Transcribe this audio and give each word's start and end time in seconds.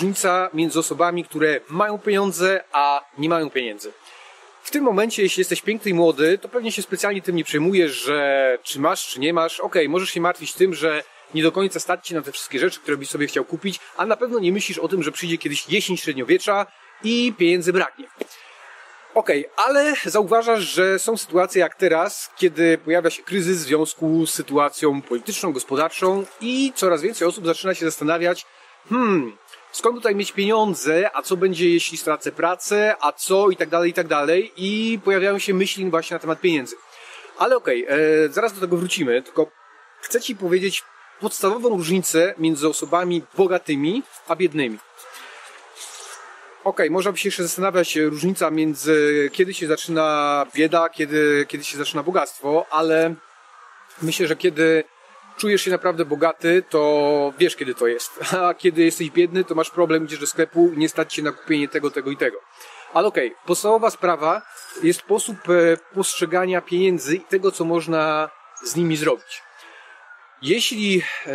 różnica 0.00 0.50
między 0.54 0.78
osobami, 0.78 1.24
które 1.24 1.60
mają 1.68 1.98
pieniądze, 1.98 2.64
a 2.72 3.04
nie 3.18 3.28
mają 3.28 3.50
pieniędzy. 3.50 3.92
W 4.62 4.70
tym 4.70 4.84
momencie, 4.84 5.22
jeśli 5.22 5.40
jesteś 5.40 5.62
piękny 5.62 5.90
i 5.90 5.94
młody, 5.94 6.38
to 6.38 6.48
pewnie 6.48 6.72
się 6.72 6.82
specjalnie 6.82 7.22
tym 7.22 7.36
nie 7.36 7.44
przejmujesz, 7.44 7.92
że 7.92 8.58
czy 8.62 8.80
masz, 8.80 9.08
czy 9.08 9.20
nie 9.20 9.32
masz. 9.32 9.60
Okej, 9.60 9.82
okay, 9.82 9.88
możesz 9.88 10.10
się 10.10 10.20
martwić 10.20 10.52
tym, 10.52 10.74
że 10.74 11.02
nie 11.34 11.42
do 11.42 11.52
końca 11.52 11.80
stać 11.80 12.06
ci 12.06 12.14
na 12.14 12.22
te 12.22 12.32
wszystkie 12.32 12.58
rzeczy, 12.58 12.80
które 12.80 12.96
byś 12.96 13.08
sobie 13.08 13.26
chciał 13.26 13.44
kupić, 13.44 13.80
a 13.96 14.06
na 14.06 14.16
pewno 14.16 14.38
nie 14.38 14.52
myślisz 14.52 14.78
o 14.78 14.88
tym, 14.88 15.02
że 15.02 15.12
przyjdzie 15.12 15.38
kiedyś 15.38 15.68
jesień 15.68 15.96
średniowiecza 15.96 16.66
i 17.04 17.32
pieniędzy 17.38 17.72
braknie. 17.72 18.06
Okej, 19.14 19.46
okay, 19.46 19.64
ale 19.66 19.94
zauważasz, 20.04 20.62
że 20.62 20.98
są 20.98 21.16
sytuacje 21.16 21.60
jak 21.60 21.74
teraz, 21.74 22.30
kiedy 22.36 22.78
pojawia 22.78 23.10
się 23.10 23.22
kryzys 23.22 23.58
w 23.58 23.60
związku 23.60 24.26
z 24.26 24.34
sytuacją 24.34 25.02
polityczną, 25.02 25.52
gospodarczą 25.52 26.24
i 26.40 26.72
coraz 26.74 27.02
więcej 27.02 27.28
osób 27.28 27.46
zaczyna 27.46 27.74
się 27.74 27.84
zastanawiać, 27.84 28.46
hmm, 28.88 29.36
skąd 29.72 29.96
tutaj 29.96 30.14
mieć 30.14 30.32
pieniądze, 30.32 31.10
a 31.14 31.22
co 31.22 31.36
będzie, 31.36 31.70
jeśli 31.70 31.98
stracę 31.98 32.32
pracę, 32.32 32.94
a 33.00 33.12
co 33.12 33.50
i 33.50 33.56
tak 33.56 33.68
dalej, 33.68 33.90
i 33.90 33.94
tak 33.94 34.08
dalej. 34.08 34.52
I 34.56 35.00
pojawiają 35.04 35.38
się 35.38 35.54
myśli 35.54 35.90
właśnie 35.90 36.14
na 36.14 36.18
temat 36.18 36.40
pieniędzy. 36.40 36.76
Ale 37.38 37.56
okej, 37.56 37.84
okay, 37.84 37.96
e, 37.96 38.28
zaraz 38.28 38.52
do 38.52 38.60
tego 38.60 38.76
wrócimy, 38.76 39.22
tylko 39.22 39.50
chcę 40.00 40.20
Ci 40.20 40.36
powiedzieć 40.36 40.82
podstawową 41.20 41.68
różnicę 41.68 42.34
między 42.38 42.68
osobami 42.68 43.22
bogatymi 43.36 44.02
a 44.28 44.36
biednymi. 44.36 44.78
Okay, 46.64 46.90
można 46.90 47.12
by 47.12 47.18
się 47.18 47.28
jeszcze 47.28 47.42
zastanawiać 47.42 47.96
e, 47.96 48.04
różnica 48.04 48.50
między 48.50 49.30
kiedy 49.32 49.54
się 49.54 49.66
zaczyna 49.66 50.46
bieda, 50.54 50.88
kiedy, 50.88 51.46
kiedy 51.48 51.64
się 51.64 51.78
zaczyna 51.78 52.02
bogactwo, 52.02 52.66
ale 52.70 53.14
myślę, 54.02 54.26
że 54.26 54.36
kiedy 54.36 54.84
czujesz 55.36 55.62
się 55.62 55.70
naprawdę 55.70 56.04
bogaty, 56.04 56.62
to 56.70 57.32
wiesz 57.38 57.56
kiedy 57.56 57.74
to 57.74 57.86
jest. 57.86 58.20
A 58.42 58.54
kiedy 58.54 58.84
jesteś 58.84 59.10
biedny, 59.10 59.44
to 59.44 59.54
masz 59.54 59.70
problem, 59.70 60.04
idziesz 60.04 60.18
do 60.18 60.26
sklepu 60.26 60.72
i 60.74 60.78
nie 60.78 60.88
stać 60.88 61.14
się 61.14 61.22
na 61.22 61.32
kupienie 61.32 61.68
tego, 61.68 61.90
tego 61.90 62.10
i 62.10 62.16
tego. 62.16 62.38
Ale 62.94 63.06
okej, 63.06 63.26
okay, 63.26 63.46
podstawowa 63.46 63.90
sprawa 63.90 64.42
jest 64.82 65.00
sposób 65.00 65.36
e, 65.48 65.76
postrzegania 65.94 66.60
pieniędzy 66.60 67.16
i 67.16 67.20
tego, 67.20 67.52
co 67.52 67.64
można 67.64 68.30
z 68.62 68.76
nimi 68.76 68.96
zrobić. 68.96 69.42
Jeśli 70.42 71.02
e, 71.26 71.32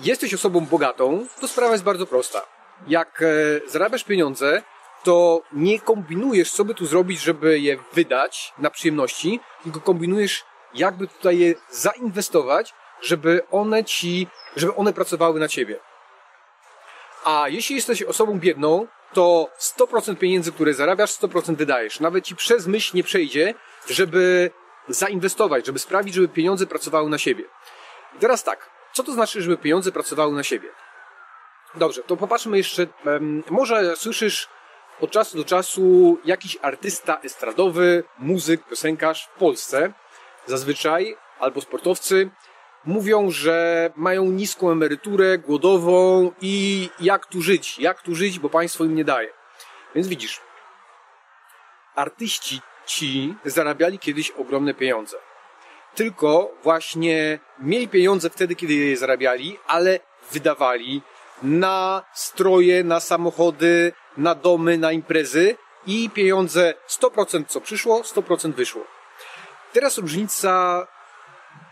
jesteś 0.00 0.34
osobą 0.34 0.60
bogatą, 0.60 1.26
to 1.40 1.48
sprawa 1.48 1.72
jest 1.72 1.84
bardzo 1.84 2.06
prosta. 2.06 2.42
Jak 2.88 3.22
e, 3.22 3.26
zarabiasz 3.68 4.04
pieniądze, 4.04 4.62
to 5.04 5.42
nie 5.52 5.80
kombinujesz, 5.80 6.50
co 6.50 6.64
by 6.64 6.74
tu 6.74 6.86
zrobić, 6.86 7.20
żeby 7.20 7.58
je 7.58 7.78
wydać 7.92 8.52
na 8.58 8.70
przyjemności, 8.70 9.40
tylko 9.62 9.80
kombinujesz, 9.80 10.44
jakby 10.74 11.08
tutaj 11.08 11.38
je 11.38 11.54
zainwestować, 11.70 12.74
żeby 13.02 13.42
one 13.50 13.84
ci, 13.84 14.28
żeby 14.56 14.74
one 14.74 14.92
pracowały 14.92 15.40
na 15.40 15.48
ciebie. 15.48 15.80
A 17.24 17.48
jeśli 17.48 17.76
jesteś 17.76 18.02
osobą 18.02 18.38
biedną, 18.38 18.86
to 19.12 19.50
100% 19.78 20.16
pieniędzy, 20.16 20.52
które 20.52 20.74
zarabiasz, 20.74 21.10
100% 21.10 21.56
wydajesz. 21.56 22.00
Nawet 22.00 22.24
ci 22.24 22.36
przez 22.36 22.66
myśl 22.66 22.96
nie 22.96 23.02
przejdzie, 23.02 23.54
żeby 23.90 24.50
zainwestować, 24.88 25.66
żeby 25.66 25.78
sprawić, 25.78 26.14
żeby 26.14 26.28
pieniądze 26.28 26.66
pracowały 26.66 27.10
na 27.10 27.18
siebie. 27.18 27.44
I 28.16 28.18
teraz 28.18 28.44
tak, 28.44 28.70
co 28.92 29.02
to 29.02 29.12
znaczy, 29.12 29.42
żeby 29.42 29.56
pieniądze 29.56 29.92
pracowały 29.92 30.32
na 30.32 30.42
siebie? 30.42 30.68
Dobrze, 31.74 32.02
to 32.02 32.16
popatrzmy 32.16 32.56
jeszcze, 32.56 32.86
może 33.50 33.96
słyszysz 33.96 34.48
od 35.00 35.10
czasu 35.10 35.36
do 35.36 35.44
czasu 35.44 36.18
jakiś 36.24 36.58
artysta 36.62 37.20
estradowy, 37.22 38.04
muzyk, 38.18 38.64
piosenkarz 38.64 39.26
w 39.26 39.38
Polsce, 39.38 39.92
zazwyczaj, 40.46 41.16
albo 41.38 41.60
sportowcy, 41.60 42.30
mówią, 42.86 43.30
że 43.30 43.90
mają 43.96 44.24
niską 44.24 44.70
emeryturę, 44.70 45.38
głodową 45.38 46.32
i 46.40 46.88
jak 47.00 47.26
tu 47.26 47.42
żyć, 47.42 47.78
jak 47.78 48.02
tu 48.02 48.14
żyć, 48.14 48.38
bo 48.38 48.48
państwo 48.48 48.84
im 48.84 48.94
nie 48.94 49.04
daje. 49.04 49.28
Więc 49.94 50.08
widzisz, 50.08 50.40
artyści 51.94 52.60
ci 52.86 53.34
zarabiali 53.44 53.98
kiedyś 53.98 54.30
ogromne 54.30 54.74
pieniądze. 54.74 55.16
Tylko 55.94 56.54
właśnie 56.62 57.38
mieli 57.58 57.88
pieniądze 57.88 58.30
wtedy, 58.30 58.54
kiedy 58.54 58.74
je 58.74 58.96
zarabiali, 58.96 59.58
ale 59.66 60.00
wydawali 60.32 61.02
na 61.42 62.02
stroje, 62.14 62.84
na 62.84 63.00
samochody, 63.00 63.92
na 64.16 64.34
domy, 64.34 64.78
na 64.78 64.92
imprezy 64.92 65.56
i 65.86 66.10
pieniądze 66.10 66.74
100% 66.88 67.44
co 67.46 67.60
przyszło, 67.60 68.00
100% 68.00 68.52
wyszło. 68.52 68.84
Teraz 69.72 69.98
różnica 69.98 70.86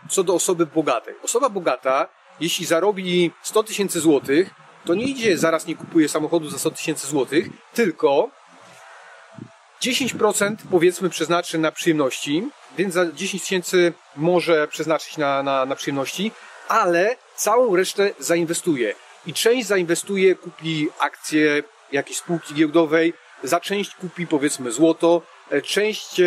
co 0.09 0.23
do 0.23 0.33
osoby 0.33 0.65
bogatej. 0.65 1.15
Osoba 1.23 1.49
bogata, 1.49 2.07
jeśli 2.39 2.65
zarobi 2.65 3.31
100 3.43 3.63
tysięcy 3.63 3.99
złotych, 3.99 4.49
to 4.85 4.93
nie 4.95 5.05
idzie, 5.05 5.37
zaraz 5.37 5.65
nie 5.65 5.75
kupuje 5.75 6.09
samochodu 6.09 6.49
za 6.49 6.57
100 6.59 6.71
tysięcy 6.71 7.07
złotych, 7.07 7.45
tylko 7.73 8.29
10% 9.81 10.55
powiedzmy 10.71 11.09
przeznaczy 11.09 11.57
na 11.57 11.71
przyjemności, 11.71 12.49
więc 12.77 12.93
za 12.93 13.11
10 13.11 13.43
tysięcy 13.43 13.93
może 14.15 14.67
przeznaczyć 14.67 15.17
na, 15.17 15.43
na, 15.43 15.65
na 15.65 15.75
przyjemności, 15.75 16.31
ale 16.67 17.15
całą 17.35 17.75
resztę 17.75 18.11
zainwestuje. 18.19 18.95
I 19.25 19.33
część 19.33 19.67
zainwestuje, 19.67 20.35
kupi 20.35 20.87
akcje 20.99 21.63
jakiejś 21.91 22.17
spółki 22.17 22.53
giełdowej, 22.53 23.13
za 23.43 23.59
część 23.59 23.95
kupi 23.95 24.27
powiedzmy 24.27 24.71
złoto, 24.71 25.21
e, 25.49 25.61
część 25.61 26.21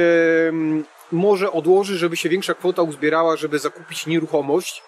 może 1.13 1.53
odłoży, 1.53 1.99
żeby 1.99 2.17
się 2.17 2.29
większa 2.29 2.55
kwota 2.55 2.83
uzbierała, 2.83 3.37
żeby 3.37 3.59
zakupić 3.59 4.07
nieruchomość, 4.07 4.83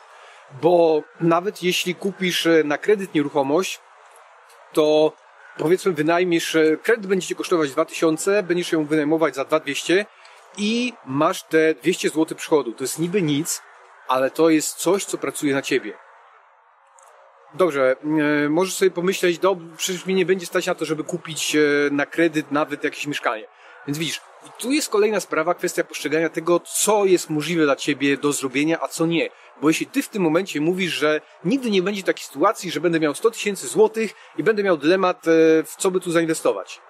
bo 0.63 1.03
nawet 1.21 1.63
jeśli 1.63 1.95
kupisz 1.95 2.47
e, 2.47 2.65
na 2.65 2.79
kredyt 2.79 3.15
nieruchomość, 3.15 3.81
to 4.73 5.13
powiedzmy 5.59 5.93
wynajmiesz, 5.93 6.55
e, 6.55 6.77
kredyt 6.77 7.07
będzie 7.07 7.27
ci 7.27 7.37
kosztować 7.37 7.71
2000, 7.71 8.43
będziesz 8.43 8.73
ją 8.73 8.87
wynajmować 8.87 9.35
za 9.35 9.45
2200 9.45 10.07
i 10.59 10.93
masz 11.07 11.43
te 11.43 11.75
200 11.75 12.09
zł 12.09 12.39
przychodu. 12.39 12.73
To 12.73 12.85
jest 12.85 12.99
niby 12.99 13.23
nic, 13.23 13.63
ale 14.09 14.31
to 14.31 14.51
jest 14.51 14.77
coś, 14.77 15.05
co 15.05 15.19
pracuje 15.19 15.55
na 15.55 15.63
ciebie. 15.63 15.93
Dobrze, 17.55 17.97
e, 18.45 18.49
możesz 18.49 18.75
sobie 18.75 18.91
pomyśleć, 18.91 19.39
do, 19.39 19.57
przecież 19.77 20.07
mi 20.07 20.15
nie 20.15 20.27
będzie 20.27 20.47
stać 20.47 20.67
na 20.67 20.75
to, 20.75 20.85
żeby 20.85 21.05
kupić 21.05 21.57
na 21.91 22.07
kredyt 22.07 22.51
nawet 22.53 22.85
jakieś 22.85 23.07
mieszkanie. 23.07 23.47
Więc 23.87 23.99
widzisz, 23.99 24.21
tu 24.59 24.73
jest 24.73 24.89
kolejna 24.89 25.21
sprawa, 25.21 25.55
kwestia 25.55 25.85
postrzegania 25.85 26.29
tego, 26.29 26.61
co 26.61 27.05
jest 27.05 27.31
możliwe 27.31 27.65
dla 27.65 27.77
ciebie 27.77 28.17
do 28.17 28.33
zrobienia, 28.33 28.79
a 28.81 28.89
co 28.89 29.07
nie. 29.07 29.31
Bo 29.61 29.69
jeśli 29.69 29.87
ty 29.87 30.03
w 30.03 30.09
tym 30.09 30.23
momencie 30.23 30.61
mówisz, 30.61 30.93
że 30.93 31.21
nigdy 31.45 31.71
nie 31.71 31.83
będzie 31.83 32.03
takiej 32.03 32.25
sytuacji, 32.25 32.71
że 32.71 32.81
będę 32.81 33.01
miał 33.01 33.15
100 33.15 33.31
tysięcy 33.31 33.69
złotych 33.69 34.15
i 34.39 34.43
będę 34.43 34.63
miał 34.63 34.77
dylemat, 34.77 35.29
e, 35.29 35.31
w 35.65 35.75
co 35.79 35.91
by 35.91 36.01
tu 36.01 36.11
zainwestować. 36.11 36.81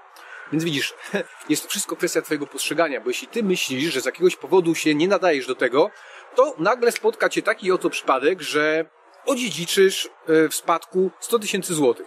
Więc 0.52 0.64
widzisz, 0.64 0.94
jest 1.48 1.62
to 1.62 1.68
wszystko 1.68 1.96
kwestia 1.96 2.22
twojego 2.22 2.46
postrzegania, 2.46 3.00
bo 3.00 3.10
jeśli 3.10 3.28
ty 3.28 3.42
myślisz, 3.42 3.92
że 3.94 4.00
z 4.00 4.04
jakiegoś 4.04 4.36
powodu 4.36 4.74
się 4.74 4.94
nie 4.94 5.08
nadajesz 5.08 5.46
do 5.46 5.54
tego, 5.54 5.90
to 6.34 6.54
nagle 6.58 6.92
spotka 6.92 7.28
cię 7.28 7.42
taki 7.42 7.72
oto 7.72 7.90
przypadek, 7.90 8.42
że 8.42 8.84
odziedziczysz 9.26 10.06
e, 10.06 10.48
w 10.48 10.54
spadku 10.54 11.10
100 11.20 11.38
tysięcy 11.38 11.74
złotych. 11.74 12.06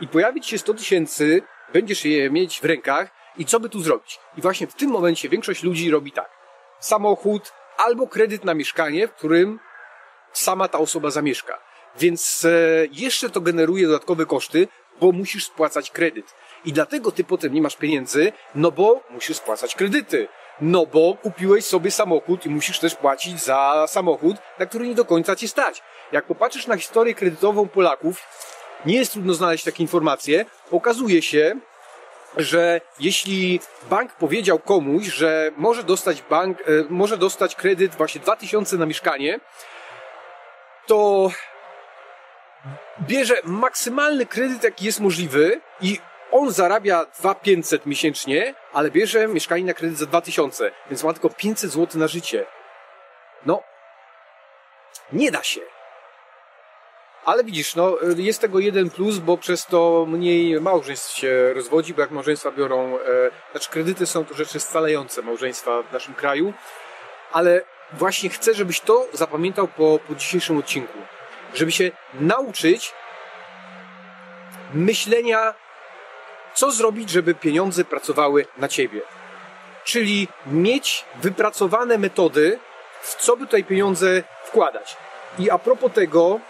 I 0.00 0.08
pojawić 0.08 0.46
się 0.46 0.58
100 0.58 0.74
tysięcy, 0.74 1.42
będziesz 1.72 2.04
je 2.04 2.30
mieć 2.30 2.60
w 2.60 2.64
rękach 2.64 3.21
i 3.38 3.44
co 3.44 3.60
by 3.60 3.68
tu 3.68 3.82
zrobić? 3.82 4.18
I 4.36 4.40
właśnie 4.40 4.66
w 4.66 4.74
tym 4.74 4.90
momencie 4.90 5.28
większość 5.28 5.62
ludzi 5.62 5.90
robi 5.90 6.12
tak. 6.12 6.30
Samochód 6.80 7.52
albo 7.78 8.06
kredyt 8.06 8.44
na 8.44 8.54
mieszkanie, 8.54 9.08
w 9.08 9.12
którym 9.12 9.60
sama 10.32 10.68
ta 10.68 10.78
osoba 10.78 11.10
zamieszka. 11.10 11.58
Więc 11.98 12.44
e, 12.44 12.48
jeszcze 12.92 13.30
to 13.30 13.40
generuje 13.40 13.86
dodatkowe 13.86 14.26
koszty, 14.26 14.68
bo 15.00 15.12
musisz 15.12 15.44
spłacać 15.44 15.90
kredyt. 15.90 16.34
I 16.64 16.72
dlatego 16.72 17.12
ty 17.12 17.24
potem 17.24 17.54
nie 17.54 17.62
masz 17.62 17.76
pieniędzy, 17.76 18.32
no 18.54 18.70
bo 18.70 19.00
musisz 19.10 19.36
spłacać 19.36 19.74
kredyty. 19.74 20.28
No 20.60 20.86
bo 20.86 21.16
kupiłeś 21.22 21.64
sobie 21.64 21.90
samochód 21.90 22.46
i 22.46 22.50
musisz 22.50 22.78
też 22.78 22.94
płacić 22.94 23.42
za 23.42 23.86
samochód, 23.88 24.36
na 24.58 24.66
który 24.66 24.88
nie 24.88 24.94
do 24.94 25.04
końca 25.04 25.36
ci 25.36 25.48
stać. 25.48 25.82
Jak 26.12 26.24
popatrzysz 26.24 26.66
na 26.66 26.76
historię 26.76 27.14
kredytową 27.14 27.68
Polaków, 27.68 28.22
nie 28.86 28.96
jest 28.96 29.12
trudno 29.12 29.34
znaleźć 29.34 29.64
takie 29.64 29.82
informacje. 29.82 30.44
Okazuje 30.70 31.22
się, 31.22 31.60
że 32.36 32.80
jeśli 33.00 33.60
bank 33.90 34.12
powiedział 34.12 34.58
komuś, 34.58 35.04
że 35.04 35.50
może 35.56 35.82
dostać 35.82 36.22
bank, 36.22 36.60
e, 36.60 36.64
może 36.88 37.16
dostać 37.16 37.54
kredyt 37.54 37.94
właśnie 37.94 38.20
2000 38.20 38.76
na 38.76 38.86
mieszkanie, 38.86 39.40
to 40.86 41.30
bierze 43.00 43.34
maksymalny 43.44 44.26
kredyt, 44.26 44.64
jaki 44.64 44.84
jest 44.84 45.00
możliwy 45.00 45.60
i 45.80 45.98
on 46.32 46.52
zarabia 46.52 47.06
2500 47.18 47.86
miesięcznie, 47.86 48.54
ale 48.72 48.90
bierze 48.90 49.28
mieszkanie 49.28 49.64
na 49.64 49.74
kredyt 49.74 49.98
za 49.98 50.06
2000, 50.06 50.72
więc 50.90 51.04
ma 51.04 51.12
tylko 51.12 51.30
500 51.30 51.70
zł 51.70 52.00
na 52.00 52.08
życie. 52.08 52.46
No, 53.46 53.62
nie 55.12 55.30
da 55.30 55.42
się. 55.42 55.60
Ale 57.24 57.44
widzisz, 57.44 57.74
no, 57.74 57.96
jest 58.16 58.40
tego 58.40 58.58
jeden 58.58 58.90
plus, 58.90 59.18
bo 59.18 59.38
przez 59.38 59.66
to 59.66 60.06
mniej 60.08 60.60
małżeństw 60.60 61.16
się 61.16 61.52
rozwodzi, 61.54 61.94
bo 61.94 62.00
jak 62.00 62.10
małżeństwa 62.10 62.50
biorą, 62.50 62.98
e, 62.98 63.30
znaczy 63.50 63.70
kredyty 63.70 64.06
są 64.06 64.24
to 64.24 64.34
rzeczy 64.34 64.60
scalające 64.60 65.22
małżeństwa 65.22 65.82
w 65.82 65.92
naszym 65.92 66.14
kraju, 66.14 66.52
ale 67.32 67.62
właśnie 67.92 68.30
chcę, 68.30 68.54
żebyś 68.54 68.80
to 68.80 69.06
zapamiętał 69.12 69.68
po, 69.68 69.98
po 70.08 70.14
dzisiejszym 70.14 70.58
odcinku. 70.58 70.98
Żeby 71.54 71.72
się 71.72 71.90
nauczyć 72.14 72.92
myślenia, 74.74 75.54
co 76.54 76.70
zrobić, 76.70 77.10
żeby 77.10 77.34
pieniądze 77.34 77.84
pracowały 77.84 78.46
na 78.58 78.68
ciebie. 78.68 79.00
Czyli 79.84 80.28
mieć 80.46 81.04
wypracowane 81.22 81.98
metody, 81.98 82.58
w 83.02 83.14
co 83.14 83.36
by 83.36 83.46
tutaj 83.46 83.64
pieniądze 83.64 84.22
wkładać. 84.44 84.96
I 85.38 85.50
a 85.50 85.58
propos 85.58 85.92
tego, 85.92 86.40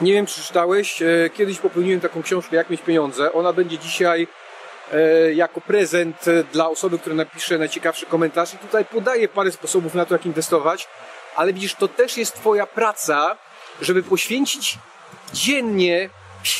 nie 0.00 0.12
wiem, 0.12 0.26
czy 0.26 0.42
czytałeś, 0.42 1.02
e, 1.02 1.30
kiedyś 1.34 1.58
popełniłem 1.58 2.00
taką 2.00 2.22
książkę 2.22 2.56
Jak 2.56 2.70
mieć 2.70 2.82
pieniądze. 2.82 3.32
Ona 3.32 3.52
będzie 3.52 3.78
dzisiaj 3.78 4.26
e, 4.92 5.32
jako 5.32 5.60
prezent 5.60 6.24
dla 6.52 6.68
osoby, 6.68 6.98
która 6.98 7.16
napisze 7.16 7.58
najciekawszy 7.58 8.06
komentarz. 8.06 8.54
I 8.54 8.58
tutaj 8.58 8.84
podaję 8.84 9.28
parę 9.28 9.52
sposobów 9.52 9.94
na 9.94 10.06
to, 10.06 10.14
jak 10.14 10.26
inwestować, 10.26 10.88
ale 11.36 11.52
widzisz, 11.52 11.74
to 11.74 11.88
też 11.88 12.16
jest 12.16 12.34
Twoja 12.34 12.66
praca, 12.66 13.36
żeby 13.80 14.02
poświęcić 14.02 14.78
dziennie 15.32 16.10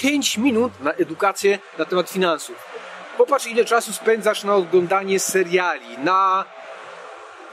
5 0.03 0.39
minut 0.39 0.73
na 0.81 0.93
edukację 0.93 1.59
na 1.79 1.85
temat 1.85 2.11
finansów. 2.11 2.57
Popatrz, 3.19 3.47
ile 3.47 3.65
czasu 3.65 3.93
spędzasz 3.93 4.45
na 4.45 4.55
oglądanie 4.55 5.21
seriali, 5.21 5.99
na 5.99 6.45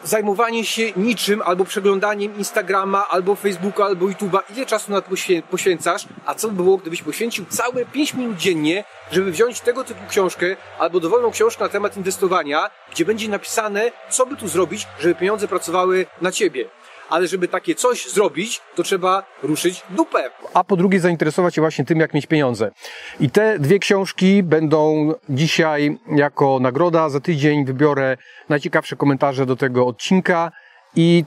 zajmowanie 0.04 0.66
się 0.66 0.92
niczym, 0.96 1.42
albo 1.46 1.66
przeglądaniem 1.66 2.38
Instagrama, 2.38 3.08
albo 3.10 3.36
Facebooka, 3.36 3.86
albo 3.86 4.06
YouTube'a, 4.06 4.40
ile 4.56 4.66
czasu 4.66 4.92
na 4.92 5.02
to 5.02 5.10
poświęcasz, 5.52 6.06
a 6.26 6.36
co 6.36 6.48
by 6.48 6.64
było, 6.64 6.78
gdybyś 6.78 7.02
poświęcił 7.02 7.46
całe 7.50 7.86
5 7.86 8.14
minut 8.14 8.38
dziennie, 8.38 8.84
żeby 9.12 9.32
wziąć 9.32 9.62
tego 9.62 9.84
typu 9.84 10.02
książkę, 10.10 10.56
albo 10.80 11.00
dowolną 11.00 11.32
książkę 11.32 11.64
na 11.64 11.70
temat 11.70 11.98
inwestowania, 11.98 12.70
gdzie 12.92 13.06
będzie 13.06 13.30
napisane, 13.30 13.92
co 14.10 14.26
by 14.26 14.36
tu 14.38 14.48
zrobić, 14.48 14.88
żeby 15.00 15.16
pieniądze 15.16 15.48
pracowały 15.48 16.06
na 16.22 16.32
ciebie 16.32 16.70
ale 17.12 17.28
żeby 17.28 17.48
takie 17.48 17.76
coś 17.76 18.10
zrobić, 18.10 18.62
to 18.76 18.84
trzeba 18.84 19.24
ruszyć 19.44 19.84
dupę. 19.90 20.32
A 20.54 20.64
po 20.64 20.76
drugie 20.76 21.00
zainteresować 21.00 21.56
się 21.56 21.62
właśnie 21.62 21.86
tym, 21.86 22.00
jak 22.00 22.14
mieć 22.14 22.28
pieniądze. 22.28 22.72
I 23.20 23.30
te 23.30 23.60
dwie 23.60 23.80
książki 23.80 24.44
będą 24.44 25.14
dzisiaj 25.30 25.98
jako 26.16 26.60
nagroda. 26.62 27.10
Za 27.10 27.20
tydzień 27.20 27.66
wybiorę 27.66 28.18
najciekawsze 28.50 28.96
komentarze 28.96 29.46
do 29.46 29.56
tego 29.56 29.88
odcinka 29.88 30.52
i 30.96 31.24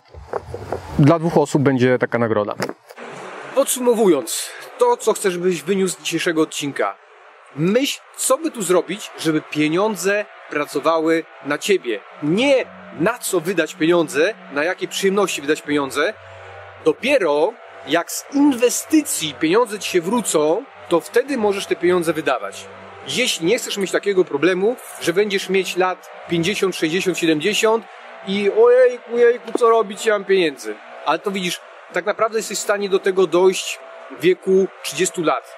dla 0.99 1.19
dwóch 1.19 1.39
osób 1.39 1.63
będzie 1.63 1.99
taka 1.99 2.19
nagroda. 2.19 2.55
Podsumowując, 3.55 4.51
to 4.79 4.97
co 4.97 5.13
chcesz, 5.13 5.33
żebyś 5.33 5.63
wyniósł 5.63 5.97
z 6.01 6.03
dzisiejszego 6.03 6.43
odcinka. 6.43 6.97
Myśl, 7.57 8.01
co 8.17 8.39
by 8.39 8.51
tu 8.51 8.63
zrobić, 8.63 9.11
żeby 9.19 9.43
pieniądze 9.43 10.25
pracowały 10.51 11.25
na 11.47 11.59
ciebie. 11.59 12.01
Nie 12.23 12.67
na 13.01 13.19
co 13.19 13.41
wydać 13.41 13.75
pieniądze, 13.75 14.35
na 14.53 14.65
jakie 14.65 14.89
przyjemności 14.89 15.41
wydać 15.41 15.63
pieniądze. 15.63 16.15
Dopiero 16.85 17.53
jak 17.87 18.13
z 18.13 18.25
inwestycji 18.35 19.35
pieniądze 19.35 19.79
ci 19.79 19.91
się 19.91 20.01
wrócą, 20.01 20.65
to 20.89 21.01
wtedy 21.01 21.37
możesz 21.37 21.67
te 21.67 21.77
pieniądze 21.77 22.13
wydawać. 22.13 22.67
Jeśli 23.09 23.47
nie 23.47 23.59
chcesz 23.59 23.77
mieć 23.77 23.91
takiego 23.91 24.25
problemu, 24.25 24.77
że 25.01 25.13
będziesz 25.13 25.49
mieć 25.49 25.77
lat 25.77 26.11
50, 26.29 26.77
60, 26.77 27.19
70 27.19 27.85
i 28.29 28.51
ojejku, 28.51 29.15
ojejku, 29.15 29.59
co 29.59 29.71
robić, 29.71 30.07
ja 30.07 30.13
mam 30.13 30.25
pieniędzy. 30.25 30.75
Ale 31.07 31.19
to 31.19 31.31
widzisz, 31.31 31.61
tak 31.93 32.07
naprawdę 32.07 32.39
jesteś 32.39 32.59
w 32.59 32.63
stanie 32.63 32.89
do 32.89 32.99
tego 32.99 33.27
dojść 33.27 33.79
w 34.19 34.21
wieku 34.21 34.67
30 34.83 35.23
lat. 35.23 35.57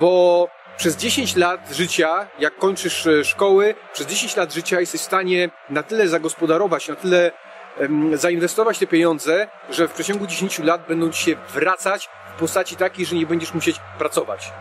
Bo 0.00 0.48
przez 0.76 0.96
10 0.96 1.36
lat 1.36 1.60
życia, 1.70 2.26
jak 2.38 2.58
kończysz 2.58 3.06
e, 3.06 3.24
szkoły, 3.24 3.74
przez 3.92 4.06
10 4.06 4.36
lat 4.36 4.54
życia 4.54 4.80
jesteś 4.80 5.00
w 5.00 5.04
stanie 5.04 5.50
na 5.70 5.82
tyle 5.82 6.08
zagospodarować, 6.08 6.88
na 6.88 6.96
tyle 6.96 7.32
um, 7.80 8.16
zainwestować 8.16 8.78
te 8.78 8.86
pieniądze, 8.86 9.48
że 9.70 9.88
w 9.88 9.92
przeciągu 9.92 10.26
10 10.26 10.58
lat 10.58 10.86
będą 10.88 11.10
ci 11.10 11.24
się 11.24 11.36
wracać 11.54 12.08
w 12.36 12.38
postaci 12.38 12.76
takiej, 12.76 13.06
że 13.06 13.16
nie 13.16 13.26
będziesz 13.26 13.54
musieć 13.54 13.80
pracować. 13.98 14.52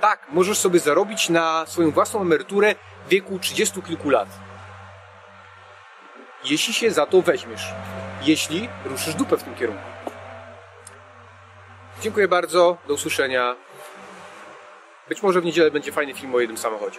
Tak, 0.00 0.26
możesz 0.28 0.58
sobie 0.58 0.80
zarobić 0.80 1.28
na 1.28 1.66
swoją 1.66 1.90
własną 1.90 2.20
emeryturę 2.20 2.74
w 3.06 3.08
wieku 3.08 3.38
30 3.38 3.82
kilku 3.82 4.10
lat. 4.10 4.28
Jeśli 6.44 6.74
się 6.74 6.90
za 6.90 7.06
to 7.06 7.22
weźmiesz. 7.22 7.66
Jeśli 8.22 8.68
ruszysz 8.84 9.14
dupę 9.14 9.36
w 9.36 9.42
tym 9.42 9.54
kierunku. 9.54 9.82
Dziękuję 12.00 12.28
bardzo. 12.28 12.78
Do 12.88 12.94
usłyszenia. 12.94 13.56
Być 15.10 15.22
może 15.22 15.40
w 15.40 15.44
niedzielę 15.44 15.70
będzie 15.70 15.92
fajny 15.92 16.14
film 16.14 16.34
o 16.34 16.40
jednym 16.40 16.58
samochodzie. 16.58 16.98